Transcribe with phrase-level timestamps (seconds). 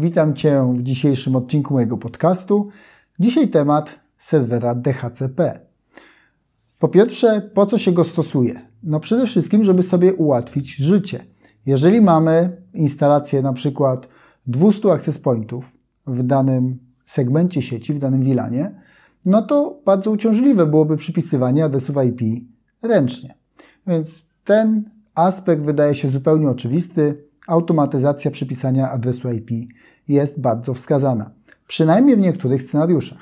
[0.00, 2.68] Witam Cię w dzisiejszym odcinku mojego podcastu.
[3.20, 5.60] Dzisiaj temat serwera DHCP.
[6.78, 8.60] Po pierwsze, po co się go stosuje?
[8.82, 11.24] No przede wszystkim, żeby sobie ułatwić życie.
[11.66, 14.08] Jeżeli mamy instalację na przykład
[14.46, 15.72] 200 access pointów
[16.06, 18.80] w danym segmencie sieci, w danym VLANie,
[19.26, 22.44] no to bardzo uciążliwe byłoby przypisywanie adresów IP
[22.82, 23.34] ręcznie.
[23.86, 27.27] Więc ten aspekt wydaje się zupełnie oczywisty.
[27.48, 29.50] Automatyzacja przypisania adresu IP
[30.08, 31.30] jest bardzo wskazana.
[31.66, 33.18] Przynajmniej w niektórych scenariuszach.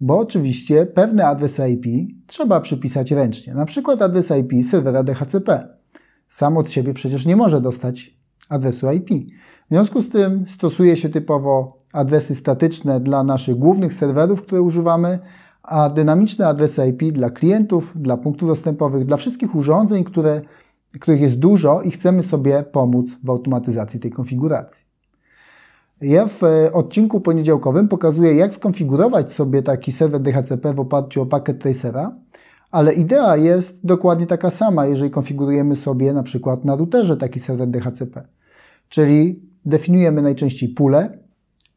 [0.00, 3.54] Bo oczywiście pewne adresy IP trzeba przypisać ręcznie.
[3.54, 5.68] Na przykład adres IP serwera DHCP.
[6.28, 8.14] Sam od siebie przecież nie może dostać
[8.48, 9.08] adresu IP.
[9.66, 15.18] W związku z tym stosuje się typowo adresy statyczne dla naszych głównych serwerów, które używamy,
[15.62, 20.40] a dynamiczne adresy IP dla klientów, dla punktów dostępowych, dla wszystkich urządzeń, które,
[21.00, 24.88] których jest dużo i chcemy sobie pomóc w automatyzacji tej konfiguracji.
[26.00, 31.26] Ja w e, odcinku poniedziałkowym pokazuję, jak skonfigurować sobie taki serwer DHCP w oparciu o
[31.26, 32.16] pakiet tracera,
[32.70, 37.68] ale idea jest dokładnie taka sama, jeżeli konfigurujemy sobie na przykład na routerze taki serwer
[37.68, 38.22] DHCP.
[38.88, 41.18] Czyli definiujemy najczęściej pulę,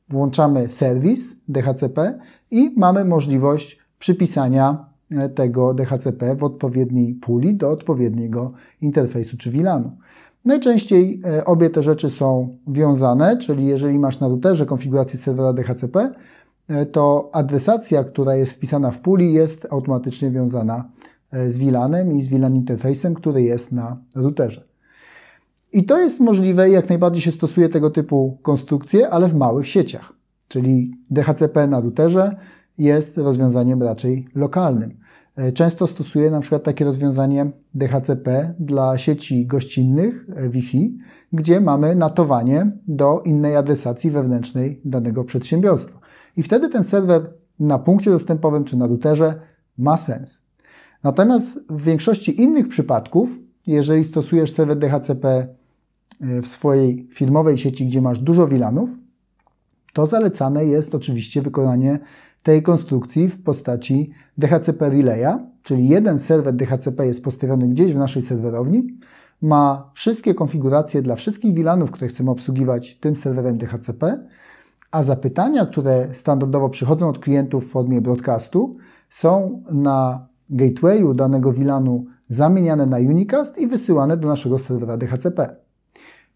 [0.10, 2.20] włączamy serwis DHCP
[2.52, 4.91] i mamy możliwość przypisania
[5.36, 9.98] tego DHCP w odpowiedniej puli do odpowiedniego interfejsu czy VLANu.
[10.46, 16.12] Najczęściej e, obie te rzeczy są wiązane, czyli jeżeli masz na routerze konfigurację serwera DHCP,
[16.68, 20.90] e, to adresacja, która jest wpisana w puli, jest automatycznie wiązana
[21.48, 24.64] z VLANem i z VLAN interfejsem, który jest na routerze.
[25.74, 30.14] I to jest możliwe, jak najbardziej się stosuje tego typu konstrukcje, ale w małych sieciach.
[30.48, 32.36] Czyli DHCP na routerze
[32.78, 34.98] jest rozwiązaniem raczej lokalnym.
[35.36, 40.98] E, często stosuję na przykład takie rozwiązanie DHCP dla sieci gościnnych e, Wi-Fi,
[41.34, 46.00] gdzie mamy natowanie do innej adresacji wewnętrznej danego przedsiębiorstwa.
[46.38, 49.40] I wtedy ten serwer na punkcie dostępowym czy na routerze
[49.78, 50.42] ma sens.
[51.04, 53.30] Natomiast w większości innych przypadków,
[53.68, 58.90] jeżeli stosujesz serwer DHCP e, w swojej firmowej sieci, gdzie masz dużo VLANów,
[59.94, 62.00] to zalecane jest oczywiście wykonanie
[62.44, 68.22] tej konstrukcji w postaci DHCP Relaya, czyli jeden serwer DHCP jest postawiony gdzieś w naszej
[68.22, 68.88] serwerowni,
[69.42, 74.28] ma wszystkie konfiguracje dla wszystkich VLANów, które chcemy obsługiwać tym serwerem DHCP,
[74.92, 78.78] a zapytania, które standardowo przychodzą od klientów w formie broadcastu,
[79.10, 85.56] są na gatewayu danego VLANu zamieniane na unicast i wysyłane do naszego serwera DHCP.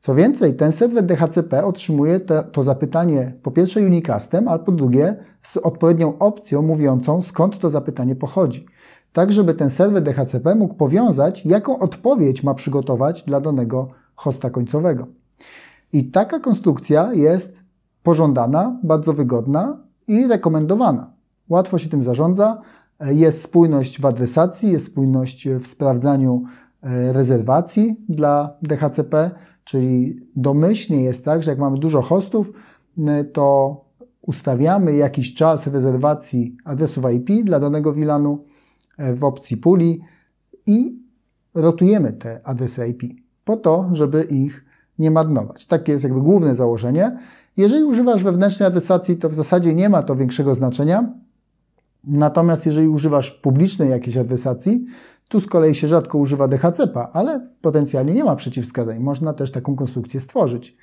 [0.05, 5.16] Co więcej, ten serwer DHCP otrzymuje to, to zapytanie po pierwsze unicastem, a po drugie
[5.43, 8.65] z odpowiednią opcją mówiącą skąd to zapytanie pochodzi.
[9.13, 15.07] Tak, żeby ten serwer DHCP mógł powiązać, jaką odpowiedź ma przygotować dla danego hosta końcowego.
[15.94, 17.59] I taka konstrukcja jest
[18.03, 19.77] pożądana, bardzo wygodna
[20.07, 21.11] i rekomendowana.
[21.49, 22.61] Łatwo się tym zarządza,
[22.99, 26.44] jest spójność w adresacji, jest spójność w sprawdzaniu
[26.83, 29.31] e, rezerwacji dla DHCP,
[29.65, 32.51] Czyli domyślnie jest tak, że jak mamy dużo hostów,
[33.33, 33.85] to
[34.21, 38.43] ustawiamy jakiś czas rezerwacji adresów IP dla danego VLANu
[38.97, 40.01] e, w opcji puli
[40.65, 40.99] i
[41.53, 43.03] rotujemy te adresy IP
[43.45, 44.65] po to, żeby ich
[44.99, 45.65] nie marnować.
[45.65, 47.17] Takie jest jakby główne założenie.
[47.57, 51.13] Jeżeli używasz wewnętrznej adresacji, to w zasadzie nie ma to większego znaczenia.
[52.03, 54.85] Natomiast jeżeli używasz publicznej jakiejś adresacji,
[55.30, 59.00] tu z kolei się rzadko używa DHCP, ale potencjalnie nie ma przeciwwskazań.
[59.00, 60.78] Można też taką konstrukcję stworzyć.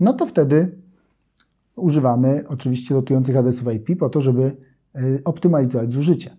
[0.00, 0.78] No to wtedy
[1.76, 4.56] używamy oczywiście rotujących adresów IP po to, żeby
[4.96, 6.36] y, optymalizować zużycie.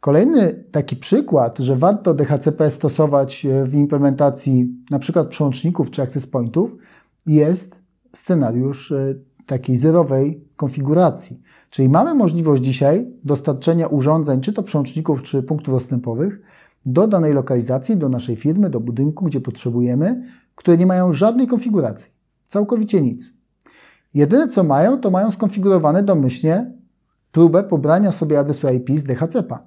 [0.00, 6.76] Kolejny taki przykład, że warto DHCP stosować y, w implementacji przykład przełączników czy access pointów
[7.26, 7.82] jest
[8.14, 11.40] scenariusz y, takiej zerowej konfiguracji.
[11.70, 16.40] Czyli mamy możliwość dzisiaj dostarczenia urządzeń, czy to przełączników, czy punktów dostępowych,
[16.86, 20.22] do danej lokalizacji, do naszej firmy, do budynku, gdzie potrzebujemy,
[20.54, 22.12] które nie mają żadnej konfiguracji.
[22.48, 23.32] Całkowicie nic.
[24.14, 26.72] Jedyne co mają, to mają skonfigurowane domyślnie
[27.32, 29.58] próbę pobrania sobie adresu IP z DHCP.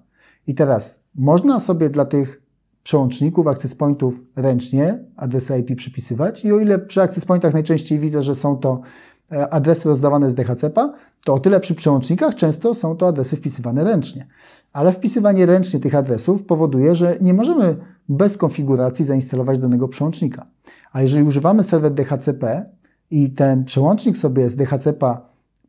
[0.48, 2.42] I teraz można sobie dla tych
[2.84, 8.24] przełączników, access pointów ręcznie adresy IP przypisywać i o ile przy access pointach najczęściej widzę,
[8.24, 8.82] że są to
[9.30, 10.94] adresy rozdawane z DHCP,
[11.26, 14.28] to o tyle przy przełącznikach często są to adresy wpisywane ręcznie.
[14.74, 17.76] Ale wpisywanie ręcznie tych adresów powoduje, że nie możemy
[18.10, 20.46] bez konfiguracji zainstalować danego przełącznika.
[20.92, 22.66] A jeżeli używamy serwer DHCP
[23.12, 25.18] i ten przełącznik sobie z DHCP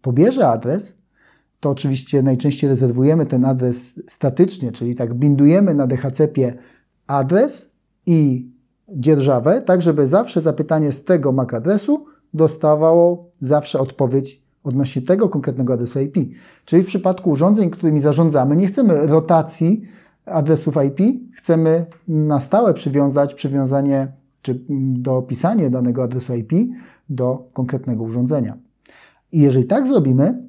[0.03, 0.95] pobierze adres,
[1.61, 6.55] to oczywiście najczęściej rezerwujemy ten adres statycznie, czyli tak bindujemy na DHCP
[7.07, 7.71] adres
[8.07, 8.51] i
[8.89, 15.73] dzierżawę, tak żeby zawsze zapytanie z tego MAC adresu dostawało zawsze odpowiedź odnośnie tego konkretnego
[15.73, 16.17] adresu IP.
[16.65, 19.83] Czyli w przypadku urządzeń, którymi zarządzamy, nie chcemy rotacji
[20.27, 24.13] adresów IP, chcemy na stałe przywiązać przywiązanie
[24.43, 24.61] czy
[24.93, 26.53] dopisanie danego adresu IP
[27.09, 28.57] do konkretnego urządzenia.
[29.33, 30.43] I jeżeli tak zrobimy,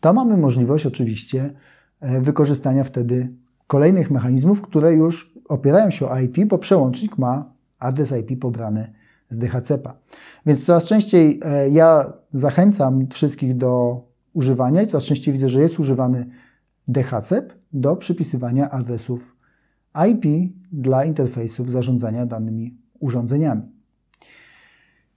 [0.00, 1.54] to mamy możliwość oczywiście
[2.00, 3.28] e, wykorzystania wtedy
[3.66, 8.92] kolejnych mechanizmów, które już opierają się o IP, bo przełącznik ma adres IP pobrany
[9.30, 9.94] z DHCP-a.
[10.46, 15.78] Więc coraz częściej e, ja zachęcam wszystkich do używania i coraz częściej widzę, że jest
[15.78, 16.26] używany
[16.88, 19.36] DHCP do przypisywania adresów
[20.10, 23.62] IP dla interfejsów zarządzania danymi urządzeniami.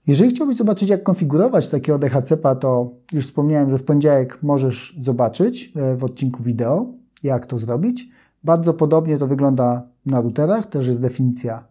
[0.06, 5.72] Jeżeli chciałbyś zobaczyć, jak konfigurować takiego DHCP-a, to już wspomniałem, że w poniedziałek możesz zobaczyć
[5.76, 6.86] e, w odcinku wideo,
[7.22, 8.08] jak to zrobić.
[8.44, 11.64] Bardzo podobnie to wygląda na routerach, też jest definicja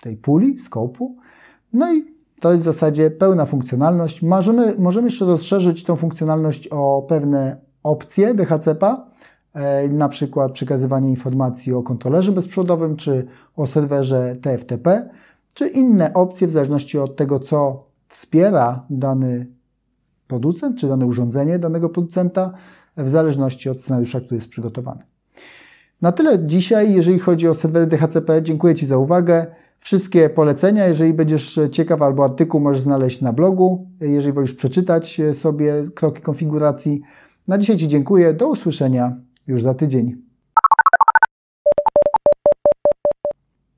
[0.00, 1.16] tej puli, skopu.
[1.76, 2.04] No i
[2.40, 4.22] to jest w zasadzie pełna funkcjonalność.
[4.22, 9.06] Możemy, możemy jeszcze rozszerzyć tą funkcjonalność o pewne opcje DHCP-a,
[9.54, 13.26] e, na przykład przekazywanie informacji o kontrolerze bezprzewodowym czy
[13.56, 15.08] o serwerze TFTP,
[15.54, 19.46] czy inne opcje w zależności od tego, co wspiera dany
[20.28, 22.52] producent, czy dane urządzenie danego producenta,
[22.96, 25.02] w zależności od scenariusza, który jest przygotowany.
[26.02, 28.42] Na tyle dzisiaj, jeżeli chodzi o serwery DHCP.
[28.42, 29.46] Dziękuję Ci za uwagę.
[29.86, 35.74] Wszystkie polecenia, jeżeli będziesz ciekaw, albo artykuł możesz znaleźć na blogu, jeżeli wolisz przeczytać sobie
[35.94, 37.00] kroki konfiguracji.
[37.48, 38.34] Na dzisiaj Ci dziękuję.
[38.34, 39.16] Do usłyszenia
[39.46, 40.25] już za tydzień.